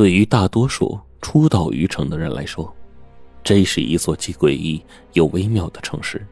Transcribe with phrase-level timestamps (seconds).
[0.00, 2.74] 对于大多数初到虞城的人来说，
[3.44, 6.26] 这是一座既诡异又微妙的城市。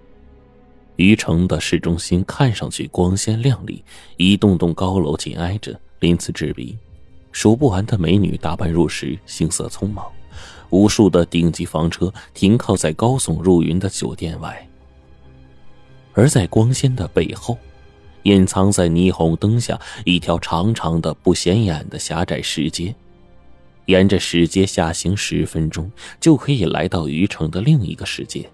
[0.96, 3.84] 虞城的市中心看上去光鲜亮丽，
[4.16, 6.78] 一栋栋高楼紧挨着，鳞次栉比，
[7.30, 10.06] 数不完的美女打扮入时，行色匆忙，
[10.70, 14.66] 无数的顶级房车停靠在高耸入云的酒店外。
[16.14, 17.58] 而在光鲜的背后，
[18.22, 22.94] 隐藏在霓虹灯下一条长长的、不显眼的狭窄石阶。
[23.88, 28.48] 沿着石阶下行十分钟，就可以来到虞城的另一个世界。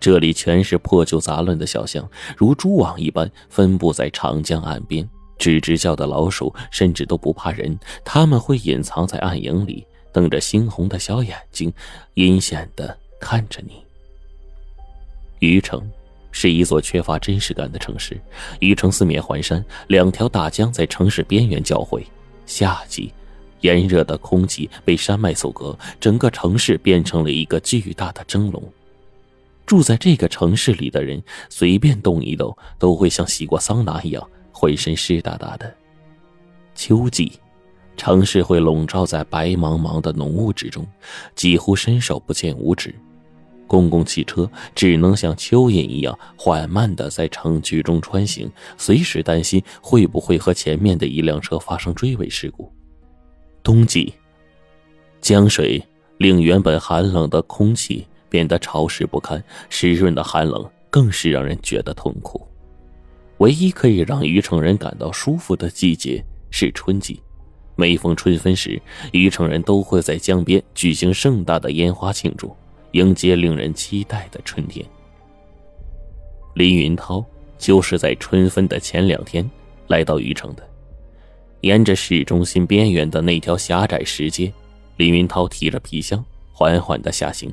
[0.00, 5.08] 这里全是破旧杂乱的小巷，如蛛网一般分布在长江岸边。
[5.38, 11.72] 吱吱叫的老鼠甚至都不怕人，它们会隐藏在暗影里，瞪着猩红的小眼睛，
[12.14, 13.82] 阴险的看着你。
[15.38, 15.80] 虞城
[16.32, 18.20] 是一座缺乏真实感的城市。
[18.58, 22.04] 虞城四面环山，两条大江在城市边缘交汇。
[22.46, 23.12] 夏季，
[23.60, 28.62] 炎热的空气被山脉阻隔，整个城市变成了一个巨大的蒸笼。
[29.66, 35.72] 住在这个城市里的人，随便动一动都会像洗过桑拿一样，浑身湿哒哒的。
[36.74, 37.32] 秋季，
[37.96, 40.84] 城市会笼罩在白茫茫的浓雾之中，
[41.36, 42.94] 几乎伸手不见五指。
[43.68, 52.72] 公共汽车只能像蚯蚓一样缓慢的在城区中穿行，随时担心会不会和前面的一辆车发生追尾事故。
[53.62, 54.12] 冬季，
[55.20, 55.82] 江水
[56.18, 58.06] 令原本寒冷的空气。
[58.30, 62.46] 变得潮湿不堪，湿润的寒冷更是让人觉得痛苦。
[63.38, 67.20] 唯一可以让虞城人感到舒服的季节是春季，
[67.74, 72.54] 每逢春分时，虞城人都会在江边举行盛大的烟花庆祝，
[72.92, 74.86] 迎接令人期待的春天。
[76.54, 77.26] 林云涛
[77.58, 79.50] 就是在春分的前两天
[79.88, 80.64] 来到虞城的，
[81.62, 84.52] 沿着市中心边缘的那条狭窄石阶，
[84.96, 87.52] 林云涛提着皮箱缓缓的下行。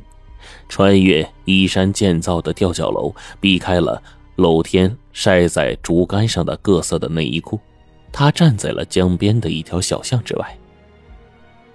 [0.70, 4.02] 穿越依山建造的吊脚楼，避开了
[4.36, 7.60] 露天晒在竹竿上的各色的内衣裤，
[8.14, 10.58] 他站在了江边的一条小巷之外。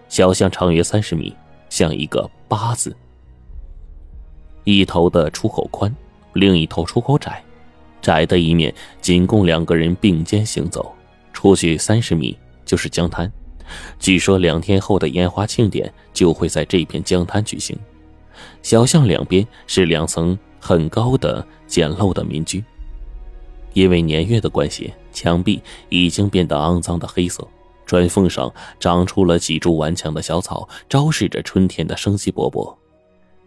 [0.08, 1.34] 小巷长约三十米，
[1.68, 2.96] 像一个八字，
[4.64, 5.94] 一头的出口宽，
[6.32, 7.42] 另一头出口窄，
[8.00, 10.94] 窄的一面仅供两个人并肩行走。
[11.42, 13.28] 出去三十米就是江滩，
[13.98, 17.76] 据说两天后的烟花庆典就会在这片江滩举行。
[18.62, 22.62] 小巷两边是两层很高的简陋的民居，
[23.72, 27.44] 因为年月的关系，墙壁已经变得肮脏的黑色，
[27.84, 28.48] 砖缝上
[28.78, 32.72] 长出了几株顽强的小草，昭示着春天的生机勃勃。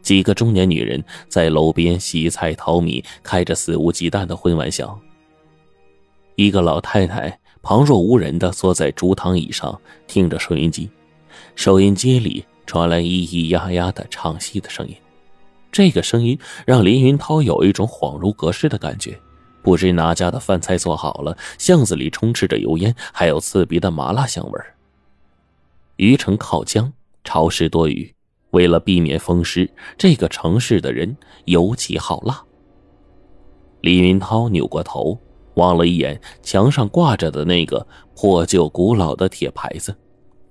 [0.01, 4.99] 几个中年女人在楼边洗菜淘米，开着肆无忌惮的荤玩笑。
[6.35, 10.87] 一个老太太旁若无人的坐在竹躺椅上，听着收音机，
[11.55, 12.45] 收音机里。
[12.67, 14.95] 传来咿咿呀呀的唱戏的声音，
[15.71, 19.19] 这个声音让林云涛有一种恍如隔世的感觉。
[19.61, 24.75] 不知哪家的饭菜做好了，巷子里充斥着油烟，还有刺鼻的麻辣香味儿。
[25.97, 26.91] 虞城靠江，
[27.23, 28.13] 潮湿多雨，
[28.49, 29.67] 为了避免风湿，
[29.97, 31.15] 这个城市的人
[31.45, 32.43] 尤其好辣。
[33.81, 35.19] 林云涛扭过头，
[35.55, 37.85] 望了一眼墙上挂着的那个
[38.15, 39.95] 破旧古老的铁牌子。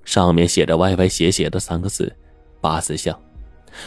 [0.05, 2.15] 上面写着歪歪斜斜的三个字
[2.61, 3.19] “八字巷”，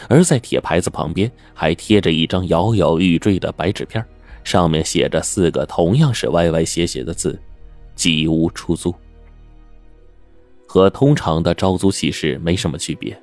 [0.08, 4.04] 而在铁牌子旁边还贴着一张摇摇欲坠的白纸片，
[4.42, 7.40] 上面写着四个同样是歪歪斜斜的字
[7.94, 8.92] ：“吉屋出租”。
[10.66, 13.16] 和通常的招租启事没什么区别，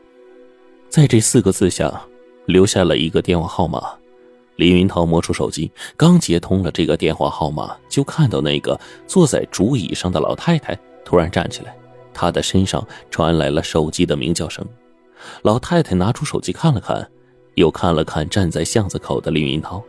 [0.89, 2.01] 在这四个字下
[2.45, 3.93] 留下了一个电话号码。
[4.55, 11.75] 李云涛摸出手机，刚接通了这个电话号码，就看到那个坐在竹椅上的老太太突然站起来。
[12.13, 14.65] 她的身上传来了手机的鸣叫声，
[15.41, 17.05] 老太太拿出手机看了看，
[17.55, 19.83] 又看了看站在巷子口的李云涛。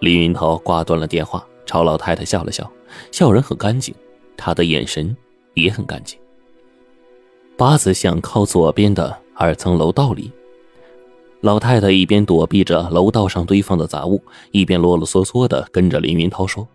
[0.00, 2.70] 李云涛挂断了电话，朝老太太笑了笑，
[3.10, 3.92] 笑容很干净，
[4.36, 5.16] 他的眼神
[5.54, 6.16] 也很干净。
[7.56, 10.30] 八字巷靠左边的二层楼道里，
[11.40, 14.20] 老太太一边躲避着楼道上堆放的杂物，
[14.50, 16.66] 一边啰啰嗦嗦的跟着林云涛说。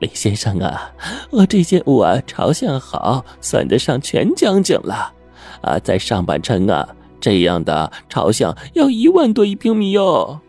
[0.00, 0.92] 林先生啊，
[1.30, 5.12] 我这间屋啊朝向好，算得上全江景了。
[5.60, 6.86] 啊，在上半城啊，
[7.20, 10.40] 这样的朝向要一万多一平米哟。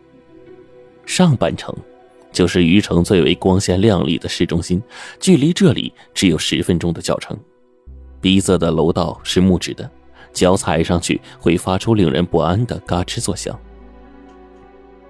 [1.04, 1.72] 上半城，
[2.32, 4.82] 就是虞城最为光鲜亮丽的市中心，
[5.20, 7.38] 距离这里只有十分钟的脚程。
[8.20, 9.88] 逼仄的楼道是木质的，
[10.36, 13.58] 脚踩上去会发出令人不安的嘎吱作响。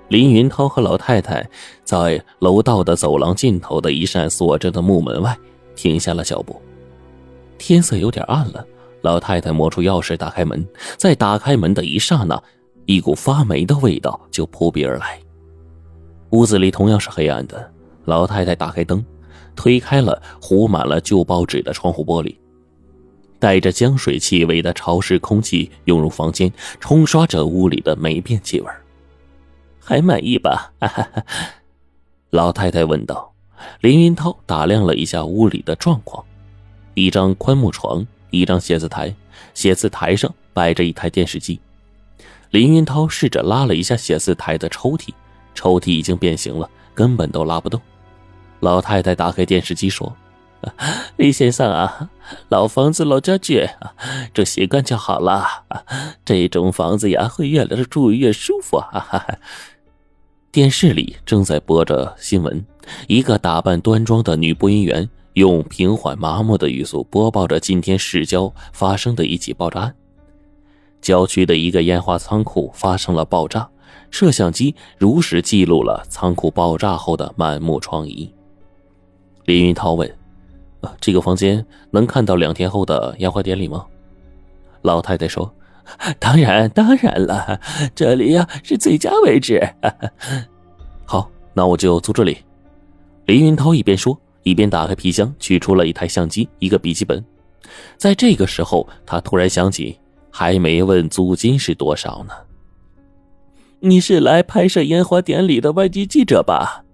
[0.08, 1.44] 林云涛和老太太
[1.82, 5.37] 在楼道的走廊尽头的一扇锁着的木门外
[5.75, 6.62] 停下了脚步。
[7.58, 8.64] 天色有点暗了，
[9.02, 10.64] 老太太摸出钥匙打开门，
[10.96, 12.40] 在打开门的一刹那，
[12.84, 15.19] 一股发霉的味道就扑鼻而来。
[16.31, 17.69] 屋子里同样是黑暗的，
[18.05, 19.05] 老太太打开灯，
[19.56, 22.37] 推开了糊满了旧报纸的窗户玻璃，
[23.46, 28.66] 带着江水气味的潮湿空气涌入房间，冲刷着屋里的霉变气味。
[29.78, 30.72] 还满意吧？
[32.31, 33.32] 老太太问道。
[33.82, 36.25] 林云涛打量了一下屋里的状况：
[36.94, 39.14] 一张宽木床，一张写字台，
[39.54, 41.60] 写字台上摆着一台电视机。
[42.50, 45.10] 林云涛试着拉了一下写字台的抽屉。
[45.54, 47.81] 抽屉已经变形了，根本都拉不动。
[48.58, 50.12] 老太太打开电视机说
[51.17, 52.11] ：“李先生啊，
[52.49, 53.69] 老房子老家具，
[54.35, 55.65] 这习惯就好了。
[56.25, 58.83] 这种房子呀，会越来住越舒服。”
[60.53, 62.65] 电视里正在播着新闻，
[63.07, 69.95] 一个打扮端庄的女播音员用平缓麻木的语速播报着今天市郊发生的一起爆炸案：
[71.03, 73.69] 郊区的一个烟花仓库发生了爆炸。
[74.09, 78.31] 摄像机如实记录了仓库爆炸后的满目疮痍。
[79.45, 80.09] 林云涛问
[81.00, 83.85] ：“这个房间能看到两天后的烟花典礼吗？”
[84.83, 85.53] 老太太说
[86.19, 87.61] ：“当然，当然了，
[87.94, 89.61] 这里呀是最佳位置。
[91.05, 92.38] ”好，那我就租这里。
[93.27, 97.25] 林云涛一边说，一边打开皮箱，取出了一台相机、一个笔记本。
[97.97, 99.99] 在这个时候，他突然想起，
[100.31, 102.35] 还没问租金是多少呢。
[103.81, 106.85] 你是来拍摄烟花典礼的外地记者吧？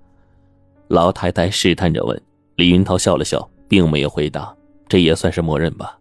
[0.89, 2.21] 老太太试探着问。
[2.57, 4.55] 李云涛笑了笑，并没有回答。
[4.87, 5.99] 这也算是默认吧。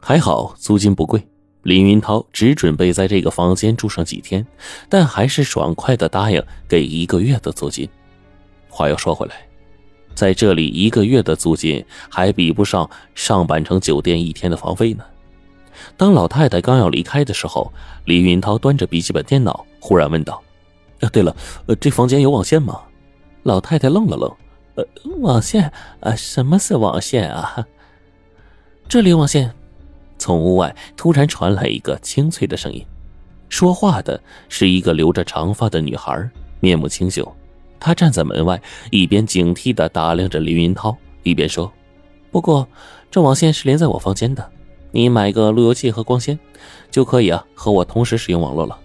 [0.00, 1.20] 还好租金不贵，
[1.64, 4.46] 林云涛只准备在这个房间住上几天，
[4.88, 7.88] 但还是爽快的答应给一个月的租金。
[8.68, 9.34] 话又说回来，
[10.14, 15.02] 在这里一个月的租金还比不上上半城酒店一天的房费呢。
[15.96, 17.72] 当老太太刚要离开的时候，
[18.04, 20.40] 李云涛端着笔记本电脑，忽然问道
[21.02, 21.34] ：“啊，对了，
[21.66, 22.80] 呃，这房间有网线吗？”
[23.42, 24.30] 老太太愣了愣
[24.74, 24.84] ：“呃，
[25.20, 26.14] 网线啊？
[26.16, 27.66] 什么是网线啊？”
[28.88, 29.52] 这里网线。
[30.18, 32.86] 从屋外突然传来一个清脆的声音，
[33.48, 36.30] 说话的是一个留着长发的女孩，
[36.60, 37.34] 面目清秀。
[37.80, 41.72] 她站在门外，一边警惕的打量着林云涛，一边说
[42.30, 42.68] ：“不过，
[43.10, 44.48] 这网线是连在我房间的。”
[44.94, 46.38] 你买个路由器和光纤，
[46.88, 48.78] 就可以啊和我同时使用网络了。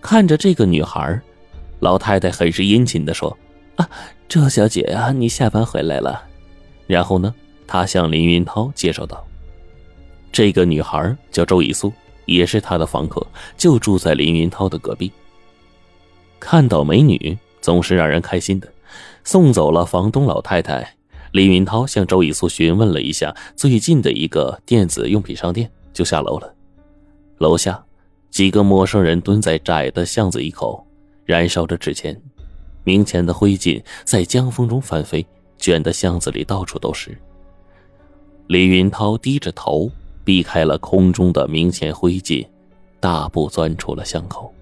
[0.00, 1.20] 看着这个女孩，
[1.80, 3.36] 老太太很是殷勤的说
[3.80, 3.90] ：“啊，
[4.28, 6.22] 周小姐啊，你下班回来了。”
[6.86, 7.34] 然后呢，
[7.66, 9.26] 他向林云涛介绍道
[10.30, 11.92] ：“这个女孩叫周以苏，
[12.26, 15.10] 也是他的房客，就住在林云涛的隔壁。
[16.38, 18.68] 看到美女总是让人开心的。”
[19.22, 20.96] 送走了房东老太太。
[21.32, 26.52] 林云涛向周以苏询问了一下最近的一个电子用品商店，就下楼了。
[27.38, 27.84] 楼下，
[28.30, 30.84] 几个陌生人蹲在窄的巷子一口，
[31.24, 32.20] 燃烧着纸钱，
[32.90, 35.24] 明钱的灰烬在江风中翻飞，
[35.56, 37.16] 卷得巷子里到处都是。
[38.48, 39.88] 李云涛低着头，
[40.24, 42.44] 避开了空中的明钱灰烬，
[42.98, 44.52] 大步钻出了巷口。